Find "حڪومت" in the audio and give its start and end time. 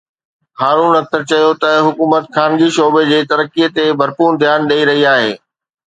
1.87-2.23